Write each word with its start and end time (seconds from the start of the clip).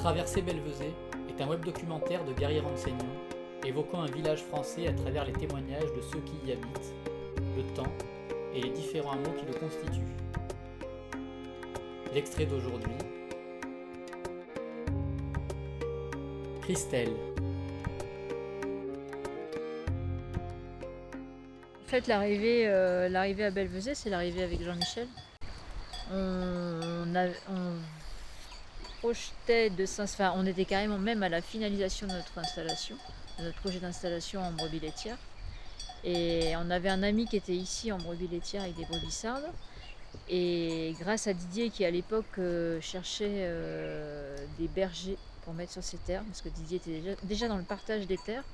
Traverser 0.00 0.40
Belvezé 0.42 0.94
est 1.28 1.42
un 1.42 1.46
web 1.48 1.62
documentaire 1.64 2.24
de 2.24 2.32
guerriers 2.32 2.60
renseignants 2.60 2.96
évoquant 3.66 4.00
un 4.00 4.06
village 4.10 4.42
français 4.42 4.88
à 4.88 4.92
travers 4.92 5.24
les 5.26 5.32
témoignages 5.32 5.92
de 5.94 6.00
ceux 6.00 6.20
qui 6.20 6.48
y 6.48 6.52
habitent, 6.52 6.94
le 7.56 7.62
temps 7.74 7.92
et 8.54 8.62
les 8.62 8.70
différents 8.70 9.12
hameaux 9.12 9.32
qui 9.38 9.44
le 9.44 9.52
constituent. 9.52 10.00
L'extrait 12.14 12.46
d'aujourd'hui. 12.46 12.94
Christelle. 16.62 17.12
En 21.84 21.88
fait, 21.90 22.06
l'arrivée, 22.06 22.68
euh, 22.68 23.12
à 23.14 23.50
Belvezé, 23.50 23.94
c'est 23.94 24.08
l'arrivée 24.08 24.44
avec 24.44 24.62
Jean-Michel. 24.62 25.08
On, 26.12 27.14
a- 27.14 27.26
de 29.02 30.02
enfin, 30.02 30.32
on 30.36 30.46
était 30.46 30.64
carrément 30.64 30.98
même 30.98 31.22
à 31.22 31.28
la 31.28 31.40
finalisation 31.40 32.06
de 32.06 32.12
notre 32.12 32.38
installation, 32.38 32.96
de 33.38 33.44
notre 33.44 33.58
projet 33.58 33.78
d'installation 33.78 34.42
en 34.42 34.52
brebis 34.52 34.80
laitière. 34.80 35.16
Et 36.04 36.54
on 36.56 36.70
avait 36.70 36.88
un 36.88 37.02
ami 37.02 37.26
qui 37.26 37.36
était 37.36 37.54
ici 37.54 37.92
en 37.92 37.98
brebis 37.98 38.28
laitière 38.28 38.62
avec 38.62 38.76
des 38.76 38.84
brebis 38.84 39.10
sardes. 39.10 39.50
Et 40.28 40.94
grâce 41.00 41.26
à 41.26 41.32
Didier 41.32 41.70
qui 41.70 41.84
à 41.84 41.90
l'époque 41.90 42.38
euh, 42.38 42.80
cherchait 42.80 43.28
euh, 43.28 44.36
des 44.58 44.68
bergers 44.68 45.16
pour 45.44 45.54
mettre 45.54 45.72
sur 45.72 45.84
ses 45.84 45.98
terres, 45.98 46.22
parce 46.24 46.42
que 46.42 46.48
Didier 46.48 46.76
était 46.78 47.16
déjà, 47.22 47.48
dans 47.48 47.56
le 47.56 47.64
partage 47.64 48.06
des 48.06 48.18
terres, 48.18 48.44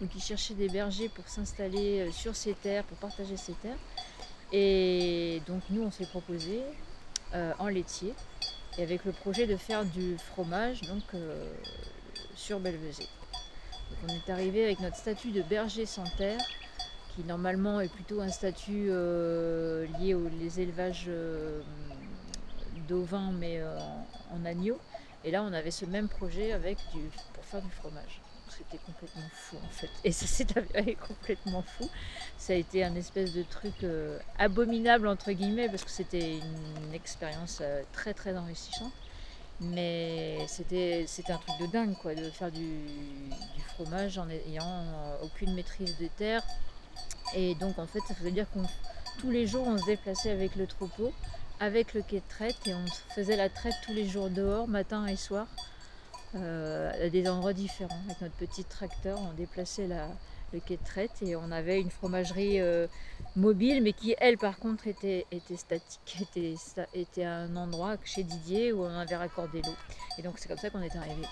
donc 0.00 0.10
il 0.14 0.22
cherchait 0.22 0.54
des 0.54 0.68
bergers 0.68 1.08
pour 1.08 1.28
s'installer 1.28 2.00
euh, 2.00 2.12
sur 2.12 2.34
ses 2.34 2.54
terres, 2.54 2.84
pour 2.84 2.96
partager 2.96 3.36
ses 3.36 3.52
terres. 3.54 3.78
Et 4.52 5.42
donc 5.46 5.62
nous 5.70 5.82
on 5.82 5.90
s'est 5.90 6.06
proposé 6.06 6.60
en 7.58 7.68
laitier 7.68 8.12
et 8.78 8.82
avec 8.82 9.04
le 9.04 9.12
projet 9.12 9.46
de 9.46 9.56
faire 9.56 9.84
du 9.84 10.16
fromage 10.18 10.80
donc 10.82 11.02
euh, 11.14 11.52
sur 12.34 12.60
Belvezé. 12.60 13.06
On 14.04 14.08
est 14.08 14.30
arrivé 14.30 14.64
avec 14.64 14.80
notre 14.80 14.96
statut 14.96 15.30
de 15.32 15.42
berger 15.42 15.86
sans 15.86 16.04
terre 16.16 16.40
qui 17.14 17.24
normalement 17.24 17.80
est 17.80 17.92
plutôt 17.92 18.20
un 18.20 18.30
statut 18.30 18.86
euh, 18.88 19.86
lié 19.98 20.14
aux 20.14 20.28
les 20.28 20.60
élevages 20.60 21.04
euh, 21.08 21.60
mais 23.38 23.58
euh, 23.58 23.78
en, 23.78 24.06
en 24.36 24.44
agneau. 24.44 24.78
Et 25.24 25.30
là 25.30 25.42
on 25.42 25.52
avait 25.52 25.70
ce 25.70 25.84
même 25.86 26.08
projet 26.08 26.52
avec 26.52 26.78
du, 26.92 27.00
pour 27.34 27.44
faire 27.44 27.62
du 27.62 27.70
fromage. 27.70 28.21
C'était 28.58 28.78
complètement 28.84 29.28
fou 29.32 29.56
en 29.64 29.68
fait. 29.68 29.90
Et 30.04 30.12
ça 30.12 30.26
s'est 30.26 30.58
avéré 30.58 30.94
complètement 31.08 31.62
fou. 31.62 31.88
Ça 32.38 32.52
a 32.52 32.56
été 32.56 32.84
un 32.84 32.94
espèce 32.94 33.32
de 33.32 33.42
truc 33.42 33.84
euh, 33.84 34.18
abominable 34.38 35.08
entre 35.08 35.32
guillemets 35.32 35.68
parce 35.68 35.84
que 35.84 35.90
c'était 35.90 36.38
une 36.38 36.94
expérience 36.94 37.60
euh, 37.62 37.82
très 37.92 38.14
très 38.14 38.36
enrichissante. 38.36 38.92
Mais 39.60 40.44
c'était 40.48 41.06
un 41.28 41.36
truc 41.38 41.60
de 41.60 41.66
dingue 41.66 41.96
quoi, 42.02 42.14
de 42.14 42.28
faire 42.30 42.50
du, 42.50 42.80
fromage 43.74 44.18
en 44.18 44.28
ayant 44.28 44.64
euh, 44.64 45.16
aucune 45.22 45.54
maîtrise 45.54 45.96
des 45.98 46.08
terres. 46.08 46.42
Et 47.34 47.54
donc 47.54 47.78
en 47.78 47.86
fait 47.86 48.00
ça 48.08 48.14
veut 48.20 48.32
dire 48.32 48.50
qu'on 48.50 48.64
tous 49.18 49.30
les 49.30 49.46
jours 49.46 49.66
on 49.66 49.78
se 49.78 49.86
déplaçait 49.86 50.30
avec 50.30 50.56
le 50.56 50.66
troupeau, 50.66 51.12
avec 51.60 51.94
le 51.94 52.02
quai 52.02 52.20
de 52.20 52.28
traite 52.28 52.56
et 52.66 52.74
on 52.74 52.84
faisait 53.14 53.36
la 53.36 53.48
traite 53.48 53.74
tous 53.84 53.92
les 53.92 54.08
jours 54.08 54.30
dehors, 54.30 54.66
matin 54.66 55.06
et 55.06 55.16
soir, 55.16 55.46
à 56.34 57.08
des 57.08 57.28
endroits 57.28 57.52
différents. 57.52 58.00
Avec 58.06 58.20
notre 58.20 58.36
petit 58.36 58.64
tracteur, 58.64 59.18
on 59.20 59.32
déplaçait 59.34 59.86
la, 59.86 60.08
le 60.52 60.60
quai 60.60 60.76
de 60.76 60.84
traite 60.84 61.22
et 61.22 61.36
on 61.36 61.50
avait 61.50 61.80
une 61.80 61.90
fromagerie 61.90 62.60
euh, 62.60 62.86
mobile 63.36 63.82
mais 63.82 63.92
qui 63.92 64.14
elle 64.18 64.38
par 64.38 64.58
contre 64.58 64.86
était, 64.86 65.26
statique, 65.56 66.20
était, 66.20 66.54
était 66.94 67.24
un 67.24 67.54
endroit 67.56 67.96
chez 68.04 68.22
Didier 68.22 68.72
où 68.72 68.82
on 68.82 68.98
avait 68.98 69.16
raccordé 69.16 69.62
l'eau. 69.62 69.74
Et 70.18 70.22
donc 70.22 70.38
c'est 70.38 70.48
comme 70.48 70.58
ça 70.58 70.70
qu'on 70.70 70.82
est 70.82 70.94
arrivé. 70.96 71.22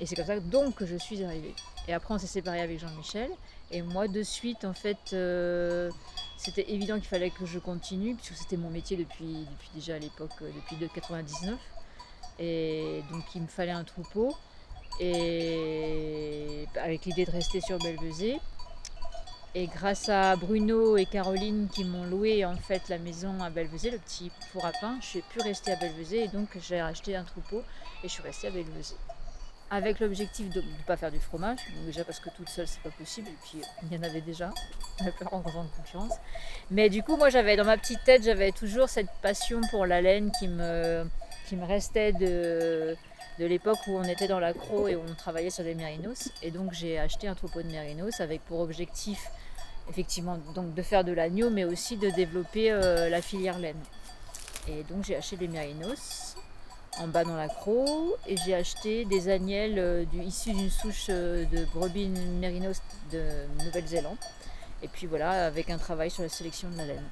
Et 0.00 0.06
c'est 0.06 0.14
comme 0.14 0.26
ça 0.26 0.38
donc 0.40 0.76
que 0.76 0.86
je 0.86 0.96
suis 0.96 1.22
arrivée. 1.24 1.54
Et 1.88 1.94
après 1.94 2.14
on 2.14 2.18
s'est 2.18 2.26
séparés 2.26 2.60
avec 2.60 2.78
Jean-Michel 2.78 3.30
et 3.70 3.82
moi 3.82 4.08
de 4.08 4.22
suite 4.22 4.64
en 4.64 4.74
fait 4.74 5.12
euh, 5.12 5.90
c'était 6.36 6.70
évident 6.70 6.96
qu'il 6.96 7.08
fallait 7.08 7.30
que 7.30 7.46
je 7.46 7.58
continue 7.58 8.14
puisque 8.14 8.34
c'était 8.34 8.56
mon 8.56 8.70
métier 8.70 8.96
depuis, 8.96 9.46
depuis 9.50 9.70
déjà 9.74 9.96
à 9.96 9.98
l'époque, 9.98 10.30
euh, 10.42 10.50
depuis 10.54 10.76
de 10.76 10.86
99. 10.86 11.58
Et 12.38 13.02
donc 13.10 13.22
il 13.34 13.42
me 13.42 13.46
fallait 13.46 13.72
un 13.72 13.84
troupeau 13.84 14.34
et 15.00 16.66
avec 16.80 17.04
l'idée 17.04 17.24
de 17.24 17.30
rester 17.30 17.60
sur 17.60 17.78
Belvezé. 17.78 18.38
Et 19.54 19.68
grâce 19.68 20.10
à 20.10 20.36
Bruno 20.36 20.98
et 20.98 21.06
Caroline 21.06 21.68
qui 21.72 21.84
m'ont 21.84 22.04
loué 22.04 22.44
en 22.44 22.56
fait 22.56 22.90
la 22.90 22.98
maison 22.98 23.42
à 23.42 23.48
Belvezé, 23.48 23.90
le 23.90 23.98
petit 23.98 24.30
four 24.52 24.66
à 24.66 24.72
pain, 24.72 24.98
je 25.00 25.06
suis 25.06 25.22
pu 25.22 25.40
rester 25.40 25.72
à 25.72 25.76
Belvezé 25.76 26.24
et 26.24 26.28
donc 26.28 26.48
j'ai 26.60 26.78
acheté 26.78 27.16
un 27.16 27.24
troupeau 27.24 27.62
et 28.04 28.08
je 28.08 28.12
suis 28.12 28.22
restée 28.22 28.48
à 28.48 28.50
Belvezé. 28.50 28.96
Avec 29.70 29.98
l'objectif 29.98 30.50
de 30.50 30.60
ne 30.60 30.82
pas 30.86 30.98
faire 30.98 31.10
du 31.10 31.18
fromage, 31.18 31.58
déjà 31.86 32.04
parce 32.04 32.20
que 32.20 32.28
toute 32.36 32.50
seule 32.50 32.68
c'est 32.68 32.82
pas 32.82 32.90
possible 32.90 33.28
et 33.28 33.36
puis 33.44 33.62
il 33.84 33.96
y 33.96 33.98
en 33.98 34.02
avait 34.02 34.20
déjà, 34.20 34.50
avait 35.00 35.10
pas 35.12 35.26
en 35.32 35.40
grande 35.40 35.70
concurrence. 35.74 36.12
Mais 36.70 36.90
du 36.90 37.02
coup 37.02 37.16
moi 37.16 37.30
j'avais 37.30 37.56
dans 37.56 37.64
ma 37.64 37.78
petite 37.78 38.04
tête 38.04 38.24
j'avais 38.24 38.52
toujours 38.52 38.90
cette 38.90 39.10
passion 39.22 39.62
pour 39.70 39.86
la 39.86 40.02
laine 40.02 40.30
qui 40.38 40.48
me, 40.48 41.08
qui 41.46 41.56
me 41.56 41.64
restait 41.64 42.12
de, 42.12 42.96
l'époque 43.38 43.78
où 43.86 43.96
on 43.96 44.04
était 44.04 44.28
dans 44.28 44.40
l'accro 44.40 44.88
et 44.88 44.96
où 44.96 45.02
on 45.06 45.14
travaillait 45.14 45.50
sur 45.50 45.64
des 45.64 45.74
mérinos. 45.74 46.30
Et 46.42 46.50
donc 46.50 46.72
j'ai 46.72 46.98
acheté 46.98 47.28
un 47.28 47.34
troupeau 47.34 47.62
de 47.62 47.68
mérinos 47.68 48.20
avec 48.20 48.42
pour 48.44 48.60
objectif 48.60 49.30
effectivement 49.88 50.36
donc 50.54 50.74
de 50.74 50.82
faire 50.82 51.04
de 51.04 51.12
l'agneau 51.12 51.48
mais 51.48 51.64
aussi 51.64 51.96
de 51.96 52.10
développer 52.10 52.72
euh, 52.72 53.08
la 53.08 53.22
filière 53.22 53.58
laine. 53.58 53.80
Et 54.68 54.82
donc 54.84 55.04
j'ai 55.04 55.16
acheté 55.16 55.36
des 55.36 55.48
mérinos 55.48 56.36
en 56.98 57.08
bas 57.08 57.24
dans 57.24 57.36
l'accro 57.36 58.16
et 58.26 58.36
j'ai 58.38 58.54
acheté 58.54 59.04
des 59.04 59.28
agnelles 59.28 59.78
euh, 59.78 60.04
du, 60.04 60.22
issues 60.22 60.52
d'une 60.52 60.70
souche 60.70 61.06
euh, 61.10 61.44
de 61.46 61.64
brebis 61.74 62.08
mérinos 62.08 62.80
de 63.12 63.22
Nouvelle-Zélande. 63.64 64.16
Et 64.82 64.88
puis 64.88 65.06
voilà, 65.06 65.46
avec 65.46 65.70
un 65.70 65.78
travail 65.78 66.10
sur 66.10 66.22
la 66.22 66.28
sélection 66.28 66.68
de 66.70 66.76
la 66.76 66.86
laine. 66.86 67.04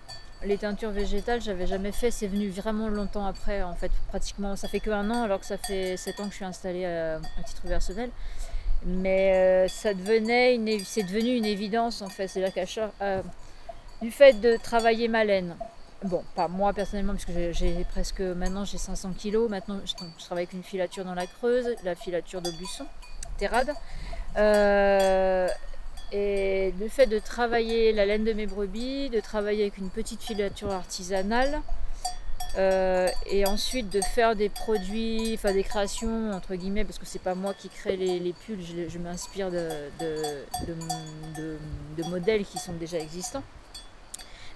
Les 0.42 0.58
teintures 0.58 0.90
végétales, 0.90 1.40
j'avais 1.40 1.66
jamais 1.66 1.92
fait, 1.92 2.10
c'est 2.10 2.26
venu 2.26 2.50
vraiment 2.50 2.88
longtemps 2.88 3.24
après, 3.24 3.62
en 3.62 3.74
fait, 3.74 3.90
pratiquement, 4.08 4.56
ça 4.56 4.68
fait 4.68 4.80
que 4.80 4.90
un 4.90 5.10
an, 5.10 5.22
alors 5.22 5.40
que 5.40 5.46
ça 5.46 5.56
fait 5.56 5.96
7 5.96 6.20
ans 6.20 6.24
que 6.24 6.30
je 6.30 6.36
suis 6.36 6.44
installée 6.44 6.84
à, 6.84 7.16
à 7.16 7.42
titre 7.46 7.62
personnel. 7.62 8.10
Mais 8.84 9.32
euh, 9.34 9.68
ça 9.68 9.94
devenait 9.94 10.56
c'est 10.84 11.04
devenu 11.04 11.36
une 11.36 11.46
évidence 11.46 12.02
en 12.02 12.08
fait, 12.10 12.28
c'est-à-dire 12.28 12.52
qu'à 12.52 12.66
euh, 13.00 13.22
du 14.02 14.10
fait 14.10 14.34
de 14.42 14.58
travailler 14.58 15.08
ma 15.08 15.24
laine, 15.24 15.56
bon, 16.02 16.22
pas 16.34 16.48
moi 16.48 16.74
personnellement, 16.74 17.14
parce 17.14 17.24
j'ai- 17.52 17.84
presque, 17.84 18.20
maintenant 18.20 18.66
j'ai 18.66 18.76
500 18.76 19.12
kilos, 19.16 19.48
maintenant 19.48 19.80
je, 19.86 19.94
tra- 19.94 20.10
je 20.18 20.24
travaille 20.26 20.42
avec 20.44 20.52
une 20.52 20.62
filature 20.62 21.06
dans 21.06 21.14
la 21.14 21.26
Creuse, 21.26 21.74
la 21.84 21.94
filature 21.94 22.42
d'Aubusson, 22.42 22.84
Terrade. 23.38 23.72
Euh, 24.36 25.48
et 26.12 26.72
le 26.78 26.88
fait 26.88 27.06
de 27.06 27.18
travailler 27.18 27.92
la 27.92 28.06
laine 28.06 28.24
de 28.24 28.32
mes 28.32 28.46
brebis, 28.46 29.10
de 29.10 29.20
travailler 29.20 29.62
avec 29.62 29.78
une 29.78 29.90
petite 29.90 30.22
filature 30.22 30.72
artisanale, 30.72 31.60
euh, 32.56 33.08
et 33.26 33.46
ensuite 33.46 33.90
de 33.90 34.00
faire 34.00 34.36
des 34.36 34.48
produits, 34.48 35.32
enfin 35.34 35.52
des 35.52 35.64
créations 35.64 36.30
entre 36.30 36.54
guillemets, 36.54 36.84
parce 36.84 36.98
que 36.98 37.06
c'est 37.06 37.22
pas 37.22 37.34
moi 37.34 37.52
qui 37.52 37.68
crée 37.68 37.96
les, 37.96 38.32
pulls, 38.32 38.60
je, 38.62 38.98
m'inspire 38.98 39.50
de 39.50 39.90
modèles 42.08 42.44
qui 42.44 42.58
sont 42.58 42.74
déjà 42.74 42.98
existants. 42.98 43.42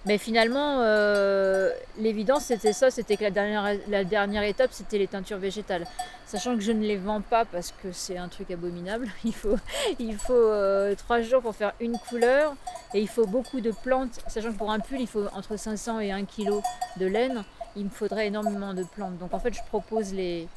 Mais 0.06 0.16
finalement, 0.18 0.80
euh, 0.80 1.70
l'évidence 1.98 2.44
c'était 2.44 2.72
ça, 2.72 2.90
c'était 2.90 3.16
que 3.16 3.24
la 3.24 4.04
dernière, 4.04 4.42
étape 4.42 4.70
c'était 4.72 4.98
les 4.98 5.08
teintures 5.08 5.38
végétales. 5.38 5.86
Sachant 6.26 6.54
que 6.54 6.60
je 6.60 6.72
ne 6.72 6.82
les 6.82 6.96
vends 6.96 7.20
pas 7.20 7.44
parce 7.44 7.72
que 7.82 7.90
c'est 7.92 8.16
un 8.16 8.28
truc 8.28 8.50
abominable. 8.50 9.08
Il 9.24 9.34
faut, 9.34 9.56
il 9.98 10.16
faut 10.16 10.32
euh, 10.32 10.94
trois 10.94 11.20
jours 11.22 11.42
pour 11.42 11.54
faire 11.54 11.72
une 11.80 11.98
couleur 11.98 12.54
et 12.94 13.00
il 13.00 13.08
faut 13.08 13.26
beaucoup 13.26 13.60
de 13.60 13.70
plantes. 13.70 14.20
Sachant 14.28 14.52
que 14.52 14.58
pour 14.58 14.70
un 14.70 14.78
pull 14.78 15.00
il 15.00 15.06
faut 15.06 15.26
entre 15.34 15.58
500 15.58 16.00
et 16.00 16.12
1 16.12 16.24
kg 16.24 16.60
de 16.98 17.06
laine 17.06 17.44
il 17.76 17.84
me 17.84 17.90
faudrait 17.90 18.26
énormément 18.26 18.74
de 18.74 18.84
plantes. 18.84 19.18
Donc 19.18 19.34
en 19.34 19.38
fait, 19.38 19.52
je 19.52 19.62
propose 19.68 20.12
les 20.12 20.48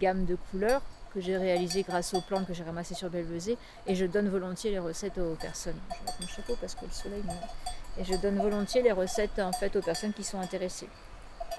gammes 0.00 0.24
de 0.24 0.36
couleurs 0.50 0.82
que 1.14 1.20
j'ai 1.20 1.36
réalisées 1.36 1.82
grâce 1.82 2.12
aux 2.12 2.20
plantes 2.20 2.46
que 2.46 2.52
j'ai 2.52 2.64
ramassées 2.64 2.94
sur 2.94 3.08
Belvezé 3.08 3.56
et 3.86 3.94
je 3.94 4.04
donne 4.04 4.28
volontiers 4.28 4.72
les 4.72 4.80
recettes 4.80 5.16
aux 5.18 5.36
personnes. 5.36 5.78
Je 5.90 6.04
vais 6.04 6.12
mon 6.20 6.26
chapeau 6.26 6.56
parce 6.60 6.74
que 6.74 6.84
le 6.84 6.90
soleil 6.90 7.22
me... 7.22 8.00
Et 8.00 8.04
je 8.04 8.16
donne 8.16 8.38
volontiers 8.38 8.82
les 8.82 8.90
recettes 8.90 9.38
en 9.38 9.52
fait 9.52 9.76
aux 9.76 9.80
personnes 9.80 10.12
qui 10.12 10.24
sont 10.24 10.40
intéressées. 10.40 10.88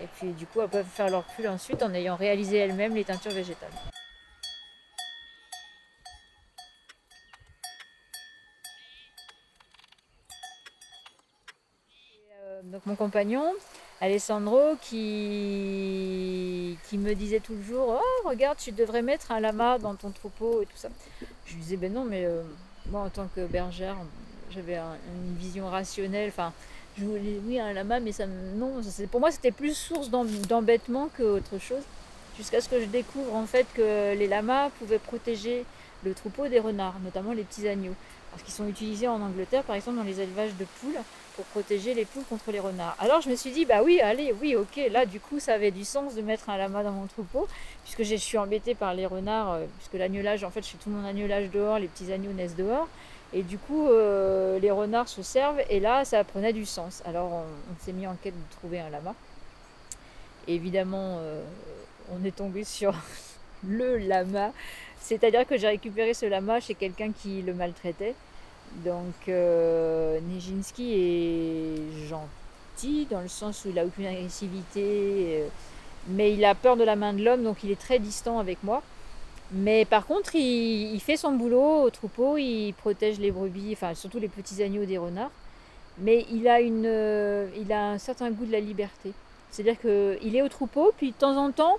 Et 0.02 0.08
puis 0.08 0.34
du 0.34 0.46
coup, 0.46 0.60
elles 0.60 0.70
peuvent 0.70 0.86
faire 0.86 1.10
leur 1.10 1.24
pull 1.24 1.48
ensuite 1.48 1.82
en 1.82 1.94
ayant 1.94 2.18
réalisé 2.18 2.58
elles-mêmes 2.58 2.94
les 2.94 3.06
teintures 3.06 3.32
végétales. 3.32 3.70
Euh, 12.42 12.62
donc 12.64 12.86
mon 12.86 12.98
compagnon, 12.98 13.54
Alessandro, 14.02 14.76
qui, 14.82 14.96
qui 16.90 16.98
me 16.98 17.14
disait 17.16 17.40
toujours 17.40 18.00
Oh, 18.02 18.28
regarde, 18.30 18.58
tu 18.58 18.72
devrais 18.72 19.02
mettre 19.02 19.32
un 19.32 19.40
lama 19.40 19.78
dans 19.80 19.96
ton 19.96 20.12
troupeau 20.12 20.62
et 20.62 20.66
tout 20.66 20.78
ça. 20.78 20.90
Je 21.46 21.54
lui 21.54 21.62
disais 21.62 21.78
Ben 21.78 21.92
non, 21.94 22.04
mais 22.06 22.26
euh, 22.26 22.42
moi, 22.90 23.02
en 23.02 23.10
tant 23.10 23.28
que 23.36 23.46
bergère, 23.46 23.96
j'avais 24.52 24.76
un- 24.76 24.98
une 25.16 25.36
vision 25.36 25.68
rationnelle. 25.70 26.30
Enfin, 26.30 26.54
je 26.98 27.06
voulais, 27.06 27.40
oui, 27.46 27.60
un 27.60 27.74
lama, 27.74 28.00
mais 28.00 28.12
ça, 28.12 28.26
non, 28.28 28.82
pour 29.12 29.20
moi, 29.20 29.32
c'était 29.32 29.52
plus 29.52 29.76
source 29.76 30.10
d'em- 30.10 30.28
d'embêtement 30.48 31.10
qu'autre 31.18 31.58
chose. 31.60 31.84
Jusqu'à 32.38 32.62
ce 32.62 32.70
que 32.70 32.80
je 32.80 32.86
découvre 32.86 33.36
en 33.36 33.46
fait 33.46 33.66
que 33.74 34.14
les 34.16 34.28
lamas 34.28 34.70
pouvaient 34.80 35.00
protéger 35.00 35.66
le 36.04 36.14
troupeau 36.14 36.48
des 36.48 36.60
renards, 36.60 37.00
notamment 37.04 37.34
les 37.34 37.44
petits 37.44 37.68
agneaux. 37.68 37.96
Parce 38.32 38.44
qu'ils 38.44 38.54
sont 38.54 38.68
utilisés 38.68 39.08
en 39.08 39.22
Angleterre, 39.22 39.64
par 39.64 39.78
exemple, 39.78 39.98
dans 39.98 40.04
les 40.04 40.20
élevages 40.20 40.56
de 40.60 40.66
poules, 40.82 41.00
pour 41.36 41.46
protéger 41.46 41.94
les 41.94 42.06
poules 42.06 42.24
contre 42.30 42.52
les 42.52 42.60
renards. 42.60 42.96
Alors 43.00 43.22
je 43.22 43.30
me 43.30 43.36
suis 43.36 43.52
dit, 43.52 43.66
bah 43.66 43.82
oui, 43.84 44.00
allez, 44.00 44.34
oui, 44.42 44.56
ok, 44.56 44.80
là 44.90 45.06
du 45.06 45.20
coup 45.20 45.40
ça 45.40 45.54
avait 45.54 45.72
du 45.72 45.84
sens 45.84 46.16
de 46.16 46.22
mettre 46.22 46.50
un 46.50 46.58
lama 46.58 46.84
dans 46.84 46.92
mon 46.92 47.08
troupeau, 47.08 47.48
puisque 47.84 48.04
je 48.04 48.16
suis 48.16 48.38
embêtée 48.38 48.76
par 48.76 48.94
les 48.94 49.06
renards, 49.06 49.54
euh, 49.54 49.66
puisque 49.78 49.94
l'agnolage, 49.96 50.44
en 50.44 50.50
fait, 50.50 50.64
je 50.64 50.70
fais 50.70 50.78
tout 50.78 50.90
mon 50.90 51.06
agnolage 51.06 51.50
dehors, 51.52 51.80
les 51.80 51.88
petits 51.88 52.12
agneaux 52.12 52.32
naissent 52.32 52.56
dehors. 52.56 52.88
Et 53.34 53.44
du 53.44 53.58
coup, 53.58 53.88
euh, 53.88 54.60
les 54.60 54.72
renards 54.72 55.10
se 55.10 55.22
servent, 55.22 55.62
et 55.70 55.80
là, 55.80 56.06
ça 56.06 56.24
prenait 56.24 56.54
du 56.54 56.66
sens. 56.66 57.02
Alors, 57.06 57.32
on, 57.34 57.84
s'est 57.84 57.92
mis 57.92 58.08
en 58.08 58.16
quête 58.16 58.34
de 58.34 58.56
trouver 58.56 58.80
un 58.80 58.90
lama. 58.90 59.14
évidemment, 60.48 61.18
euh, 61.20 61.44
on 62.12 62.24
est 62.26 62.36
tombé 62.36 62.64
sur 62.64 62.94
le 63.68 63.98
lama. 63.98 64.52
C'est-à-dire 65.00 65.46
que 65.46 65.58
j'ai 65.58 65.68
récupéré 65.68 66.14
ce 66.14 66.26
lama 66.26 66.60
chez 66.60 66.76
quelqu'un 66.76 67.12
qui 67.12 67.42
le 67.42 67.54
maltraitait. 67.54 68.16
Donc, 68.84 69.30
euh, 69.30 70.20
Nijinsky 70.22 70.94
est 70.94 72.08
gentil, 72.08 73.08
dans 73.10 73.22
le 73.22 73.28
sens 73.28 73.64
où 73.64 73.70
il 73.70 73.76
n'a 73.76 73.86
aucune 73.86 74.08
agressivité, 74.08 75.44
mais 76.08 76.34
il 76.34 76.44
a 76.44 76.56
peur 76.56 76.76
de 76.76 76.84
la 76.84 76.96
main 76.96 77.14
de 77.14 77.24
l'homme, 77.24 77.44
donc 77.44 77.64
il 77.64 77.72
est 77.72 77.80
très 77.80 78.00
distant 78.00 78.40
avec 78.40 78.64
moi. 78.64 78.82
Mais 79.52 79.86
par 79.86 80.06
contre, 80.06 80.36
il, 80.36 81.00
fait 81.00 81.18
son 81.18 81.34
boulot 81.34 81.84
au 81.84 81.90
troupeau, 81.90 82.38
il 82.38 82.74
protège 82.74 83.20
les 83.20 83.32
brebis, 83.32 83.74
enfin 83.74 83.94
surtout 83.94 84.20
les 84.20 84.28
petits 84.28 84.62
agneaux 84.64 84.86
des 84.86 84.98
renards. 84.98 85.32
Mais 86.00 86.26
il 86.32 86.48
a, 86.48 86.60
une, 86.60 86.86
euh, 86.86 87.48
il 87.58 87.72
a 87.72 87.92
un 87.92 87.98
certain 87.98 88.32
goût 88.32 88.46
de 88.46 88.52
la 88.52 88.60
liberté. 88.60 89.14
C'est-à-dire 89.52 89.80
qu'il 89.80 90.36
est 90.36 90.42
au 90.42 90.50
troupeau, 90.50 90.92
puis 90.98 91.12
de 91.12 91.16
temps 91.16 91.38
en 91.38 91.52
temps, 91.52 91.78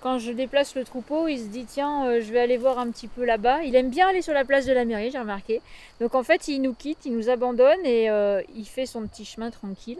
quand 0.00 0.18
je 0.18 0.32
déplace 0.32 0.74
le 0.74 0.84
troupeau, 0.84 1.28
il 1.28 1.38
se 1.38 1.46
dit 1.46 1.64
tiens, 1.64 2.06
euh, 2.06 2.20
je 2.20 2.32
vais 2.32 2.40
aller 2.40 2.56
voir 2.56 2.78
un 2.78 2.90
petit 2.90 3.08
peu 3.08 3.24
là-bas. 3.24 3.62
Il 3.64 3.74
aime 3.74 3.90
bien 3.90 4.08
aller 4.08 4.22
sur 4.22 4.34
la 4.34 4.44
place 4.44 4.66
de 4.66 4.72
la 4.72 4.84
mairie, 4.84 5.10
j'ai 5.10 5.18
remarqué. 5.18 5.60
Donc 6.00 6.14
en 6.14 6.22
fait, 6.22 6.48
il 6.48 6.60
nous 6.62 6.74
quitte, 6.74 7.04
il 7.04 7.16
nous 7.16 7.30
abandonne 7.30 7.84
et 7.84 8.10
euh, 8.10 8.42
il 8.54 8.66
fait 8.66 8.86
son 8.86 9.06
petit 9.06 9.24
chemin 9.24 9.50
tranquille. 9.50 9.98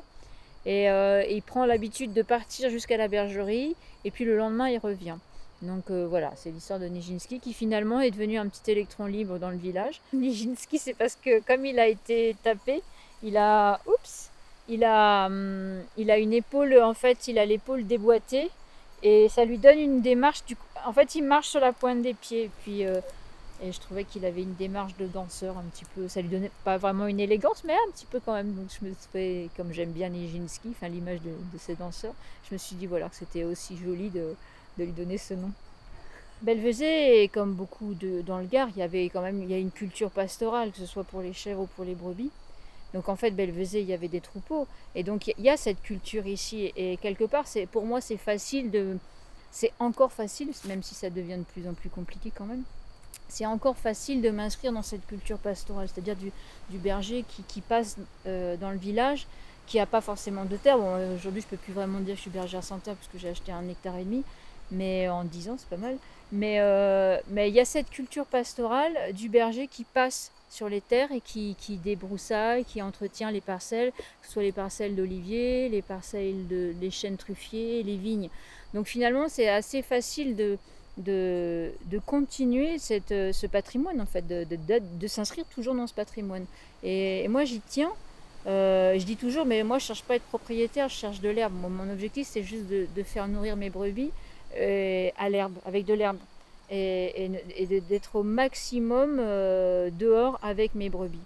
Et 0.67 0.85
il 1.31 1.41
prend 1.41 1.65
l'habitude 1.65 2.12
de 2.12 2.21
partir 2.21 2.69
jusqu'à 2.69 2.99
la 2.99 3.09
bergerie 3.09 3.75
et 4.05 4.11
puis 4.11 4.27
le 4.27 4.37
lendemain, 4.37 4.69
il 4.69 4.77
revient. 4.77 5.17
Donc 5.62 5.91
euh, 5.91 6.06
voilà, 6.09 6.33
c'est 6.37 6.50
l'histoire 6.50 6.79
de 6.79 6.87
Nijinsky 6.87 7.41
qui 7.41 7.53
finalement 7.53 8.00
est 8.00 8.12
devenu 8.12 8.39
un 8.39 8.47
petit 8.47 8.71
électron 8.71 9.06
libre 9.06 9.39
dans 9.39 9.50
le 9.50 9.56
village. 9.56 10.00
Nijinsky, 10.12 10.79
c'est 10.79 10.95
parce 10.95 11.17
que 11.17 11.41
comme 11.41 11.67
il 11.67 11.79
a 11.79 11.89
été 11.89 12.37
tapé, 12.43 12.83
il 13.23 13.37
a, 13.37 13.81
oups, 13.87 14.31
il 14.69 14.85
a, 14.85 15.27
hum, 15.27 15.83
il 15.97 16.11
a 16.11 16.19
une 16.19 16.33
épaule, 16.33 16.81
en 16.81 16.95
fait, 16.95 17.27
il 17.27 17.39
a 17.39 17.45
l'épaule 17.45 17.87
déboîtée 17.87 18.50
et 19.03 19.29
ça 19.29 19.45
lui 19.45 19.59
donne 19.59 19.79
une 19.79 20.00
démarche. 20.00 20.45
Du, 20.45 20.56
en 20.87 20.93
fait, 20.93 21.15
il 21.15 21.23
marche 21.23 21.49
sur 21.49 21.61
la 21.61 21.73
pointe 21.73 22.03
des 22.03 22.15
pieds. 22.15 22.45
Et 22.45 22.50
puis, 22.62 22.85
euh, 22.85 23.00
et 23.62 23.73
je 23.73 23.81
trouvais 23.81 24.05
qu'il 24.05 24.25
avait 24.25 24.43
une 24.43 24.55
démarche 24.55 24.97
de 24.99 25.06
danseur 25.06 25.59
un 25.59 25.65
petit 25.65 25.85
peu. 25.95 26.09
Ça 26.09 26.21
lui 26.21 26.29
donnait 26.29 26.50
pas 26.65 26.77
vraiment 26.79 27.06
une 27.06 27.21
élégance, 27.21 27.65
mais 27.65 27.75
un 27.75 27.91
petit 27.93 28.06
peu 28.06 28.21
quand 28.25 28.35
même. 28.35 28.53
Donc 28.55 28.67
je 28.81 28.87
me 28.87 28.95
trouvais, 28.95 29.49
comme 29.56 29.73
j'aime 29.73 29.91
bien 29.91 30.09
Nijinsky, 30.11 30.69
enfin 30.71 30.89
l'image 30.89 31.21
de, 31.23 31.31
de 31.31 31.59
ces 31.59 31.75
danseurs, 31.75 32.15
je 32.49 32.55
me 32.55 32.59
suis 32.59 32.77
dit 32.77 32.87
voilà 32.87 33.09
que 33.09 33.17
c'était 33.17 33.45
aussi 33.45 33.77
joli 33.77 34.11
de 34.11 34.35
de 34.79 34.85
lui 34.85 34.93
donner 34.93 35.19
ce 35.19 35.35
nom. 35.35 35.50
Belvezé, 36.43 37.29
comme 37.35 37.55
beaucoup 37.55 37.95
de, 37.95 38.21
dans 38.21 38.39
le 38.39 38.47
Gard, 38.47 38.69
il 38.77 38.79
y 38.79 38.83
avait 38.83 39.06
quand 39.06 39.23
même 39.23 39.43
il 39.43 39.50
y 39.50 39.55
a 39.55 39.59
une 39.59 39.73
culture 39.73 40.11
pastorale, 40.11 40.71
que 40.71 40.79
ce 40.79 40.87
soit 40.87 41.03
pour 41.03 41.21
les 41.21 41.33
chèvres 41.33 41.62
ou 41.62 41.67
pour 41.67 41.85
les 41.85 41.97
brebis. 41.97 42.31
Donc 42.94 43.08
en 43.08 43.17
fait, 43.17 43.31
Belvezé, 43.31 43.81
il 43.81 43.87
y 43.87 43.93
avait 43.93 44.08
des 44.08 44.20
troupeaux. 44.20 44.67
Et 44.94 45.02
donc 45.02 45.26
il 45.26 45.44
y 45.44 45.50
a 45.50 45.56
cette 45.56 45.82
culture 45.82 46.26
ici. 46.26 46.73
Et 46.76 46.96
quelque 46.96 47.25
part, 47.25 47.46
c'est 47.46 47.67
pour 47.67 47.85
moi, 47.85 48.00
c'est 48.00 48.17
facile 48.17 48.70
de. 48.70 48.96
C'est 49.50 49.73
encore 49.79 50.12
facile, 50.12 50.50
même 50.67 50.82
si 50.82 50.94
ça 50.94 51.08
devient 51.08 51.38
de 51.38 51.44
plus 51.44 51.67
en 51.69 51.73
plus 51.73 51.88
compliqué 51.88 52.31
quand 52.35 52.44
même. 52.44 52.62
C'est 53.29 53.46
encore 53.46 53.76
facile 53.76 54.23
de 54.23 54.31
m'inscrire 54.31 54.73
dans 54.73 54.82
cette 54.82 55.06
culture 55.06 55.38
pastorale, 55.38 55.88
c'est-à-dire 55.88 56.17
du, 56.17 56.79
berger 56.79 57.25
qui, 57.46 57.61
passe 57.61 57.96
euh, 58.26 58.56
dans 58.56 58.70
le 58.70 58.79
village, 58.79 59.26
qui 59.67 59.76
n'a 59.79 59.87
pas 59.87 60.00
forcément 60.00 60.44
de 60.44 60.56
terre. 60.56 60.79
Bon, 60.79 61.14
aujourd'hui, 61.14 61.43
je 61.43 61.46
ne 61.46 61.50
peux 61.50 61.56
plus 61.56 61.73
vraiment 61.73 61.99
dire 62.00 62.14
que 62.14 62.17
je 62.17 62.23
suis 62.23 62.31
bergère 62.31 62.64
sans 62.64 62.79
terre 62.79 62.94
parce 62.94 63.08
que 63.08 63.19
j'ai 63.19 63.29
acheté 63.29 63.52
un 63.52 63.67
hectare 63.69 63.96
et 63.96 64.05
demi 64.05 64.23
mais 64.70 65.08
en 65.08 65.25
10 65.25 65.50
ans, 65.50 65.56
c'est 65.58 65.69
pas 65.69 65.76
mal. 65.76 65.96
Mais 66.33 66.61
euh, 66.61 67.19
mais 67.29 67.49
il 67.49 67.55
y 67.55 67.61
a 67.61 67.65
cette 67.65 67.91
culture 67.91 68.27
pastorale 68.27 69.13
du 69.15 69.29
berger 69.29 69.67
qui 69.67 69.85
passe 69.85 70.31
sur 70.51 70.69
les 70.69 70.81
terres 70.81 71.13
et 71.13 71.21
qui, 71.21 71.55
débroussaille, 71.85 72.65
qui 72.65 72.81
entretient 72.81 73.31
les 73.31 73.41
parcelles, 73.41 73.93
que 73.93 74.27
ce 74.27 74.33
soit 74.33 74.43
les 74.43 74.53
parcelles 74.53 74.97
d'oliviers, 74.97 75.69
les 75.69 75.83
parcelles 75.83 76.47
de 76.49 76.73
les 76.81 76.91
chênes 76.91 77.17
truffiers, 77.17 77.83
les 77.83 77.97
vignes. 77.97 78.31
Donc 78.75 78.87
finalement, 78.87 79.29
c'est 79.29 79.49
assez 79.49 79.83
facile 79.83 80.37
de, 80.37 80.59
continuer 82.07 82.79
cette, 82.79 83.09
ce 83.11 83.47
patrimoine, 83.47 84.01
en 84.01 84.07
fait, 84.07 84.27
de 84.27 85.07
s'inscrire 85.07 85.45
toujours 85.47 85.75
dans 85.75 85.87
ce 85.87 85.95
patrimoine. 85.95 86.47
Et, 86.83 87.27
moi, 87.29 87.45
j'y 87.45 87.61
tiens. 87.61 87.93
Euh, 88.47 88.99
je 88.99 89.05
dis 89.05 89.17
toujours, 89.17 89.45
mais 89.45 89.63
moi, 89.65 89.79
je 89.79 89.87
cherche 89.87 90.03
pas 90.03 90.15
à 90.15 90.17
être 90.17 90.23
propriétaire, 90.25 90.89
je 90.89 90.95
cherche 90.95 91.21
de 91.21 91.29
l'herbe. 91.29 91.53
mon 91.55 91.91
objectif, 91.91 92.27
c'est 92.27 92.43
juste 92.43 92.67
de, 92.67 93.03
faire 93.03 93.29
nourrir 93.29 93.57
mes 93.57 93.71
brebis 93.71 94.11
euh, 94.56 95.11
à 95.19 95.29
l'herbe, 95.29 95.55
avec 95.67 95.85
de 95.85 95.95
l'herbe. 95.95 96.19
Et, 96.71 97.31
d'être 97.89 98.17
au 98.17 98.23
maximum 98.23 99.19
euh, 99.21 99.89
dehors 99.91 100.39
avec 100.43 100.75
mes 100.75 100.91
brebis. 100.91 101.19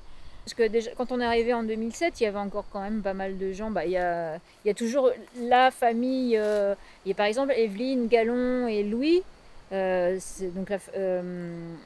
Parce 0.45 0.55
que 0.55 0.69
déjà, 0.69 0.91
quand 0.97 1.11
on 1.11 1.21
est 1.21 1.25
arrivé 1.25 1.53
en 1.53 1.65
2007, 1.65 2.21
il 2.21 2.25
y 2.25 2.27
avait 2.27 2.39
encore 2.39 2.65
quand 2.73 2.81
même 2.81 3.03
pas 3.03 3.15
mal 3.15 3.39
de 3.39 3.53
gens. 3.53 3.71
Bah, 3.71 3.85
il, 3.85 3.93
y 3.93 3.97
a, 3.97 4.41
toujours 4.77 5.11
la 5.41 5.73
famille. 5.73 6.37
Euh, 6.37 6.75
il 7.05 7.09
y 7.09 7.13
a 7.13 7.15
par 7.17 7.27
exemple 7.27 7.53
Evelyne, 7.57 8.07
Gallon 8.07 8.69
et 8.69 8.85
Louis. 8.85 9.23
donc 9.71 10.73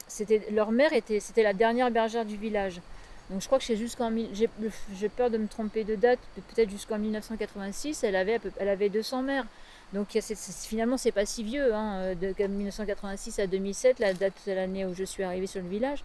c'était 0.07 0.41
leur 0.51 0.71
mère 0.71 0.91
était 0.93 1.19
c'était 1.19 1.43
la 1.43 1.53
dernière 1.53 1.89
bergère 1.89 2.25
du 2.25 2.37
village. 2.37 2.81
Donc 3.29 3.41
je 3.41 3.45
crois 3.47 3.57
que 3.57 3.65
c'est 3.65 3.75
jusqu'en 3.75 4.11
j'ai 4.33 5.09
peur 5.09 5.29
de 5.29 5.37
me 5.37 5.47
tromper 5.47 5.83
de 5.83 5.95
date, 5.95 6.19
peut-être 6.53 6.69
jusqu'en 6.69 6.97
1986, 6.97 8.03
elle 8.03 8.15
avait 8.15 8.39
elle 8.57 8.69
avait 8.69 8.89
200 8.89 9.23
mères. 9.23 9.45
Donc 9.93 10.17
finalement, 10.65 10.97
c'est 10.97 11.11
pas 11.11 11.25
si 11.25 11.43
vieux, 11.43 11.73
hein, 11.73 12.13
de 12.15 12.33
1986 12.45 13.39
à 13.39 13.47
2007, 13.47 13.99
la 13.99 14.13
date 14.13 14.33
de 14.45 14.51
l'année 14.51 14.85
où 14.85 14.93
je 14.93 15.03
suis 15.03 15.23
arrivée 15.23 15.47
sur 15.47 15.61
le 15.61 15.69
village. 15.69 16.03